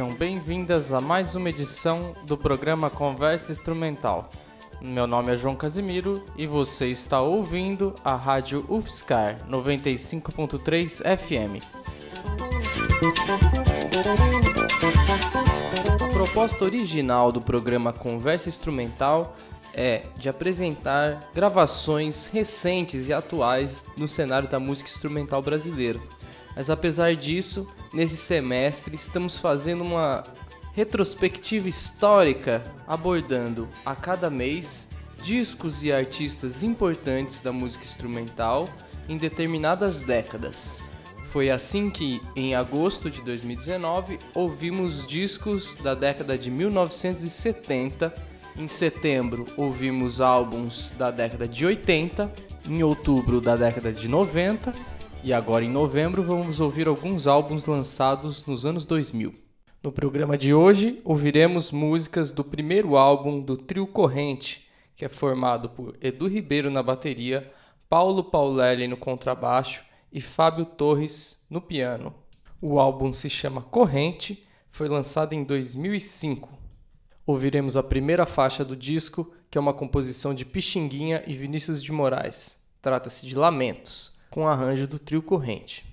[0.00, 4.30] Sejam bem-vindas a mais uma edição do programa Conversa Instrumental.
[4.80, 11.62] Meu nome é João Casimiro e você está ouvindo a Rádio UFSCar 95.3 FM.
[16.02, 19.34] A proposta original do programa Conversa Instrumental
[19.74, 26.00] é de apresentar gravações recentes e atuais no cenário da música instrumental brasileira.
[26.54, 30.22] Mas apesar disso, nesse semestre estamos fazendo uma
[30.72, 34.88] retrospectiva histórica abordando a cada mês
[35.22, 38.68] discos e artistas importantes da música instrumental
[39.08, 40.82] em determinadas décadas.
[41.30, 48.12] Foi assim que, em agosto de 2019, ouvimos discos da década de 1970.
[48.56, 52.32] Em setembro, ouvimos álbuns da década de 80.
[52.68, 54.72] Em outubro, da década de 90.
[55.22, 59.34] E agora, em novembro, vamos ouvir alguns álbuns lançados nos anos 2000.
[59.82, 65.68] No programa de hoje, ouviremos músicas do primeiro álbum do Trio Corrente, que é formado
[65.68, 67.52] por Edu Ribeiro na bateria,
[67.86, 72.14] Paulo Paulelli no contrabaixo e Fábio Torres no piano.
[72.60, 76.48] O álbum se chama Corrente, foi lançado em 2005.
[77.26, 81.92] Ouviremos a primeira faixa do disco, que é uma composição de Pixinguinha e Vinícius de
[81.92, 82.58] Moraes.
[82.80, 85.90] Trata-se de Lamentos, com arranjo do trio corrente.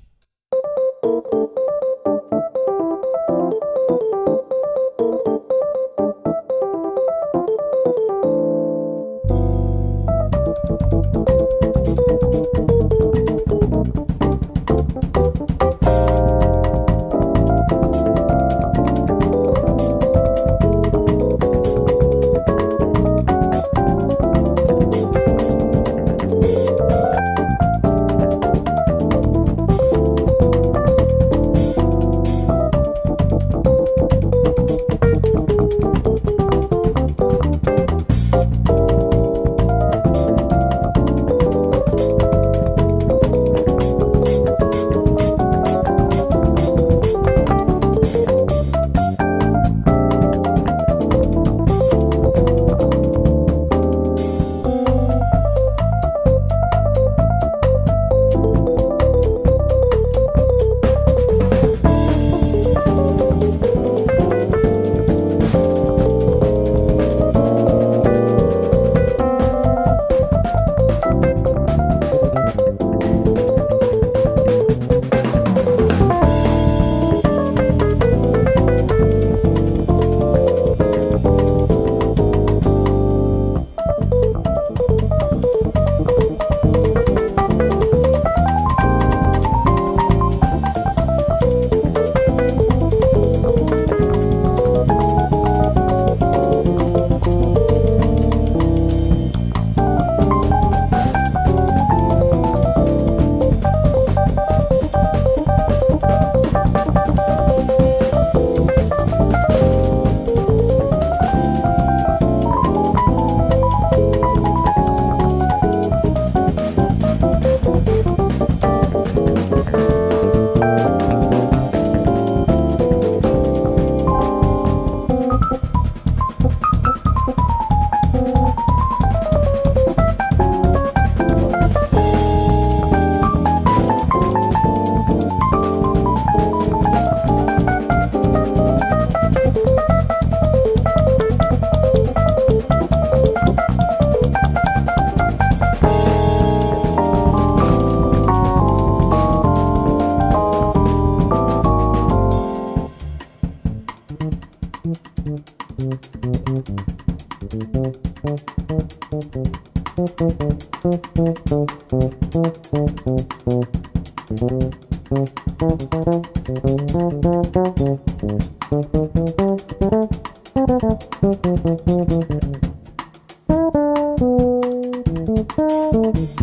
[175.56, 176.42] Thank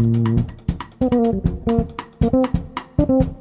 [3.09, 3.34] you.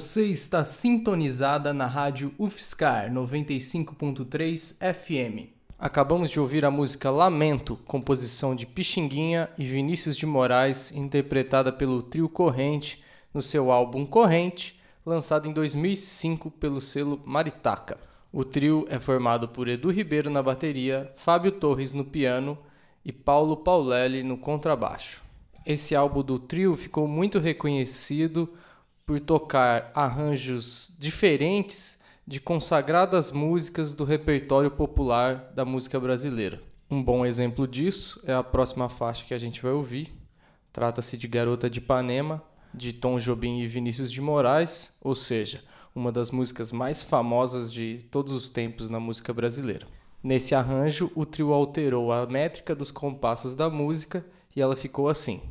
[0.00, 5.50] Você está sintonizada na rádio UFSCar 95.3 FM.
[5.78, 12.00] Acabamos de ouvir a música Lamento, composição de Pixinguinha e Vinícius de Moraes, interpretada pelo
[12.00, 13.04] trio Corrente
[13.34, 17.98] no seu álbum Corrente, lançado em 2005 pelo selo Maritaca.
[18.32, 22.56] O trio é formado por Edu Ribeiro na bateria, Fábio Torres no piano
[23.04, 25.22] e Paulo Paulelli no contrabaixo.
[25.66, 28.48] Esse álbum do trio ficou muito reconhecido
[29.10, 36.62] por tocar arranjos diferentes de consagradas músicas do repertório popular da música brasileira.
[36.88, 40.14] Um bom exemplo disso é a próxima faixa que a gente vai ouvir.
[40.72, 42.40] Trata-se de Garota de Ipanema,
[42.72, 45.60] de Tom Jobim e Vinícius de Moraes, ou seja,
[45.92, 49.88] uma das músicas mais famosas de todos os tempos na música brasileira.
[50.22, 54.24] Nesse arranjo, o trio alterou a métrica dos compassos da música
[54.54, 55.42] e ela ficou assim.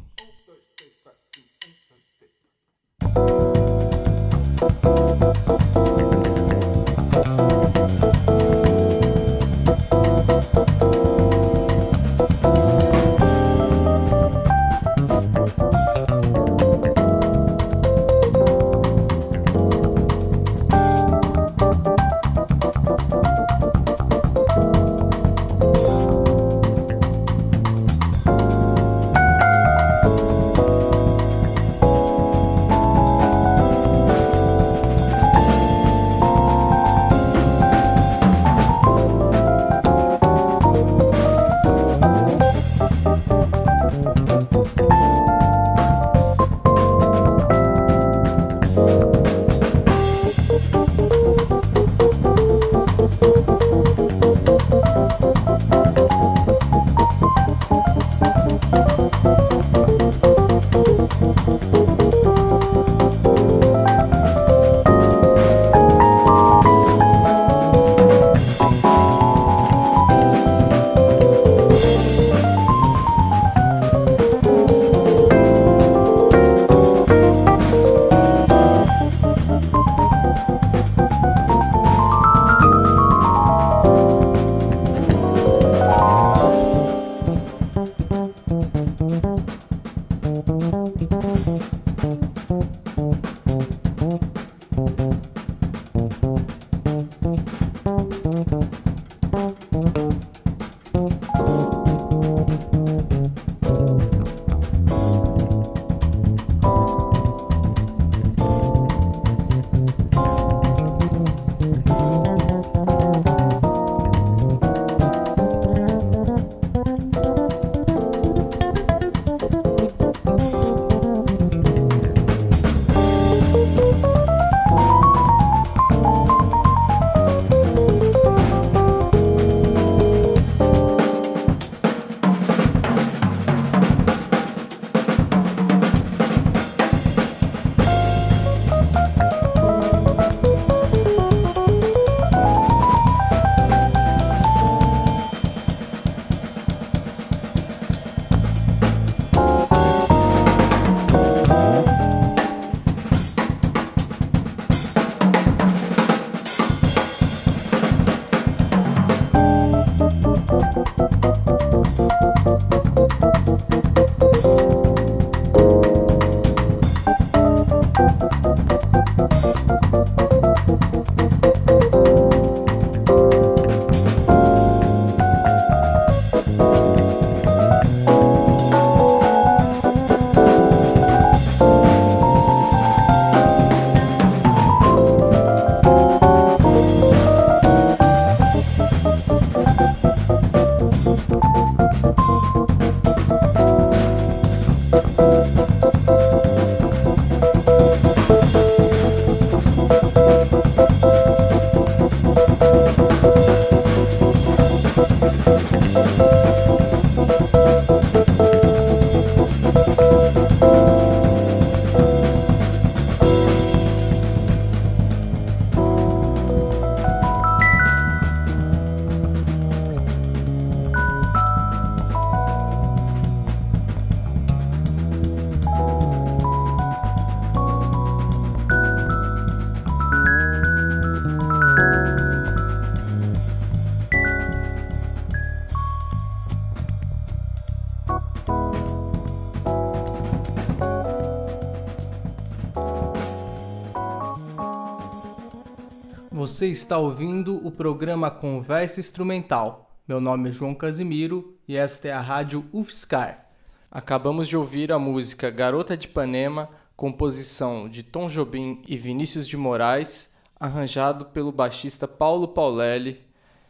[246.60, 249.98] Você está ouvindo o programa Conversa Instrumental.
[250.06, 253.50] Meu nome é João Casimiro e esta é a Rádio UFSCar.
[253.90, 259.56] Acabamos de ouvir a música Garota de Ipanema, composição de Tom Jobim e Vinícius de
[259.56, 263.22] Moraes, arranjado pelo baixista Paulo Paulelli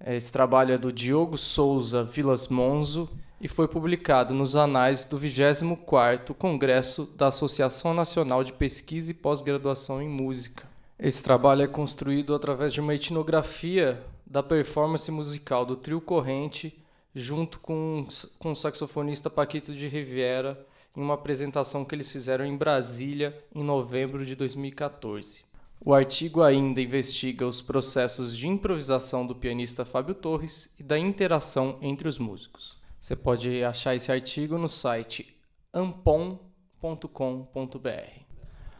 [0.05, 6.33] Esse trabalho é do Diogo Souza Vilas Monzo e foi publicado nos anais do 24º
[6.33, 10.67] Congresso da Associação Nacional de Pesquisa e Pós-Graduação em Música.
[10.99, 16.77] Esse trabalho é construído através de uma etnografia da performance musical do trio Corrente
[17.15, 18.05] junto com,
[18.37, 20.59] com o saxofonista Paquito de Riviera
[20.97, 25.52] em uma apresentação que eles fizeram em Brasília em novembro de 2014.
[25.85, 31.77] O artigo ainda investiga os processos de improvisação do pianista Fábio Torres e da interação
[31.81, 32.77] entre os músicos.
[33.01, 35.35] Você pode achar esse artigo no site
[35.73, 37.03] ampom.com.br.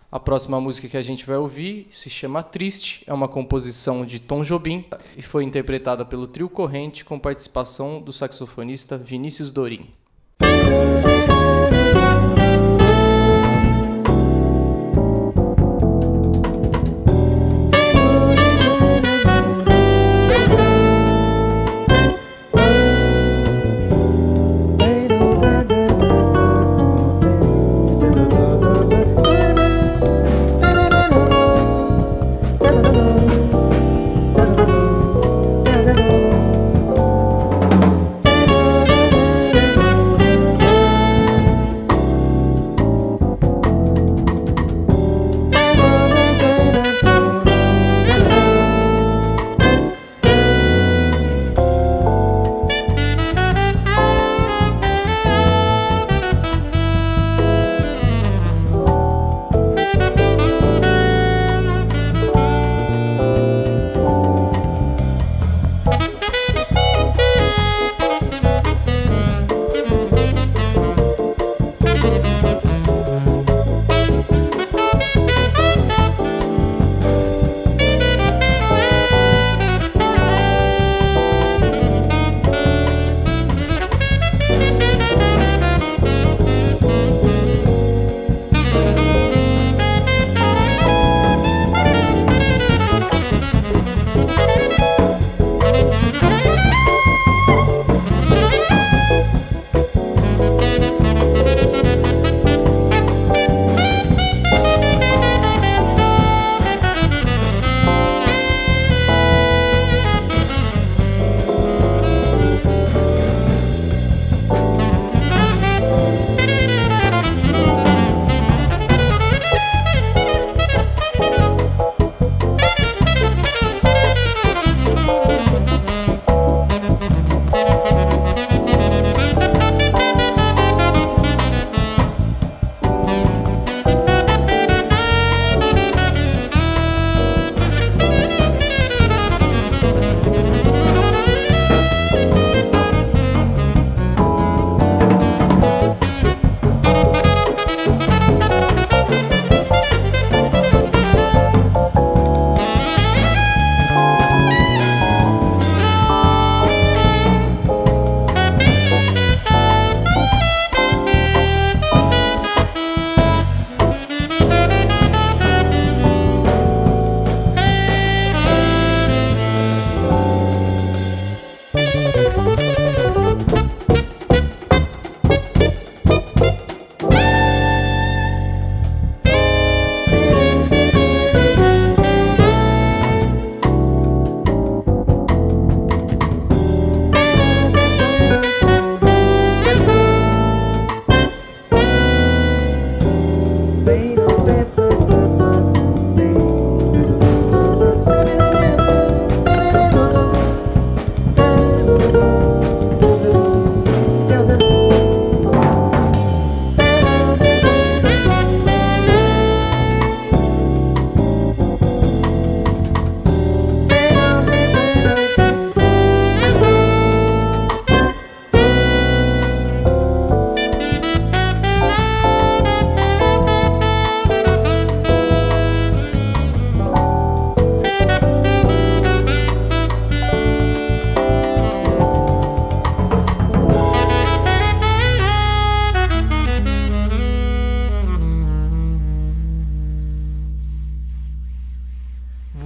[0.10, 4.20] A próxima música que a gente vai ouvir se chama Triste, é uma composição de
[4.22, 4.86] Tom Jobim
[5.18, 9.90] e foi interpretada pelo Trio Corrente com participação do saxofonista Vinícius Dorim.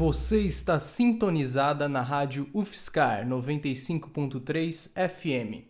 [0.08, 5.66] Você está sintonizada na rádio UFSCar 95.3 FM.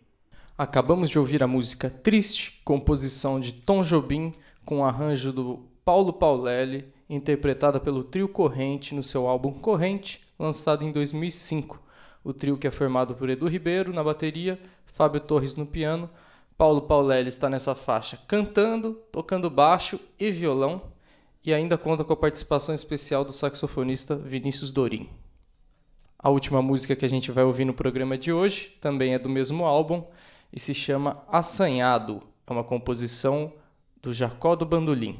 [0.56, 4.32] Acabamos de ouvir a música Triste, composição de Tom Jobim,
[4.64, 10.92] com arranjo do Paulo Paulelli, interpretada pelo Trio Corrente no seu álbum Corrente, lançado em
[10.92, 11.82] 2005.
[12.22, 16.08] O trio que é formado por Edu Ribeiro na bateria, Fábio Torres no piano,
[16.56, 20.80] Paulo Paulelli está nessa faixa cantando, tocando baixo e violão,
[21.44, 25.08] e ainda conta com a participação especial do saxofonista Vinícius Dorim.
[26.18, 29.28] A última música que a gente vai ouvir no programa de hoje também é do
[29.28, 30.02] mesmo álbum
[30.52, 32.22] e se chama Assanhado.
[32.46, 33.52] É uma composição
[34.02, 35.18] do Jacó do Bandolim.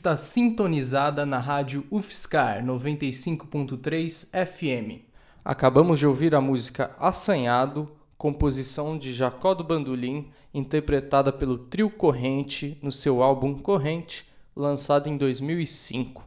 [0.00, 5.04] Está sintonizada na rádio UFSCar 95.3 FM.
[5.44, 7.86] Acabamos de ouvir a música Assanhado,
[8.16, 15.18] composição de Jacó do Bandolim, interpretada pelo Trio Corrente no seu álbum Corrente, lançado em
[15.18, 16.24] 2005.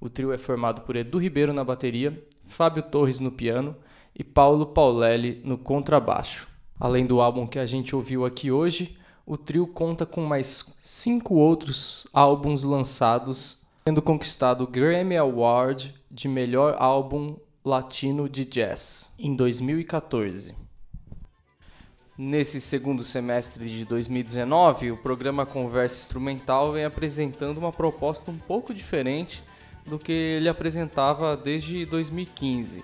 [0.00, 3.74] O trio é formado por Edu Ribeiro na bateria, Fábio Torres no piano
[4.14, 6.46] e Paulo Paulelli no contrabaixo.
[6.78, 8.96] Além do álbum que a gente ouviu aqui hoje,
[9.28, 16.26] o trio conta com mais cinco outros álbuns lançados, tendo conquistado o Grammy Award de
[16.26, 20.54] melhor álbum latino de jazz em 2014.
[22.16, 28.72] Nesse segundo semestre de 2019, o programa Conversa Instrumental vem apresentando uma proposta um pouco
[28.72, 29.44] diferente
[29.84, 32.82] do que ele apresentava desde 2015.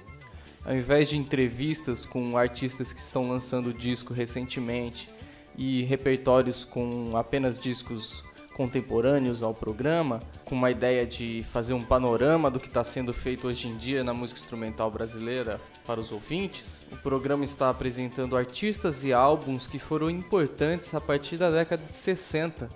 [0.62, 5.13] Ao invés de entrevistas com artistas que estão lançando disco recentemente
[5.56, 8.22] e repertórios com apenas discos
[8.54, 13.48] contemporâneos ao programa, com uma ideia de fazer um panorama do que está sendo feito
[13.48, 19.04] hoje em dia na música instrumental brasileira para os ouvintes, o programa está apresentando artistas
[19.04, 22.70] e álbuns que foram importantes a partir da década de 60,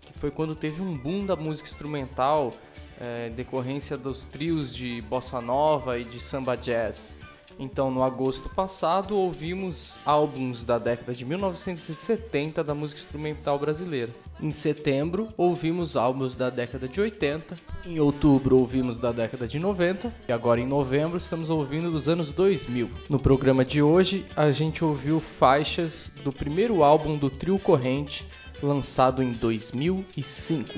[0.00, 2.52] que foi quando teve um boom da música instrumental
[3.00, 7.16] é, decorrência dos trios de bossa nova e de samba jazz.
[7.58, 14.10] Então, no agosto passado, ouvimos álbuns da década de 1970 da música instrumental brasileira.
[14.40, 17.56] Em setembro, ouvimos álbuns da década de 80.
[17.86, 20.12] Em outubro, ouvimos da década de 90.
[20.28, 22.90] E agora, em novembro, estamos ouvindo dos anos 2000.
[23.08, 28.26] No programa de hoje, a gente ouviu faixas do primeiro álbum do Trio Corrente,
[28.62, 30.74] lançado em 2005.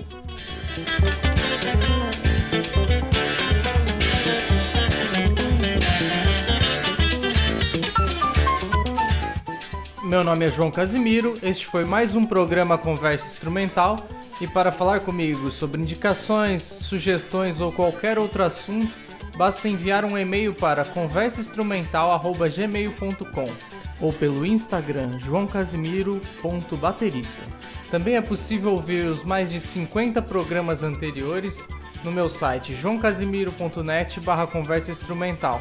[10.07, 13.99] Meu nome é João Casimiro, este foi mais um programa Conversa Instrumental.
[14.41, 18.89] E para falar comigo sobre indicações, sugestões ou qualquer outro assunto,
[19.37, 23.53] basta enviar um e-mail para conversainstrumental.gmail.com
[24.01, 27.43] ou pelo Instagram joãocasimiro.baterista.
[27.91, 31.67] Também é possível ouvir os mais de 50 programas anteriores
[32.05, 35.61] no meu site joãocasimiro.net barra conversa instrumental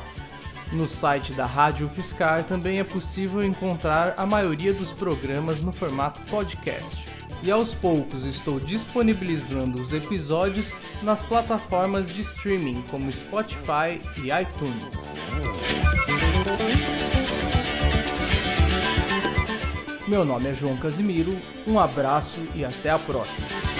[0.76, 6.22] no site da Rádio Fiscar também é possível encontrar a maioria dos programas no formato
[6.30, 7.04] podcast.
[7.42, 15.06] E aos poucos estou disponibilizando os episódios nas plataformas de streaming como Spotify e iTunes.
[20.08, 21.36] Meu nome é João Casimiro,
[21.66, 23.75] um abraço e até a próxima.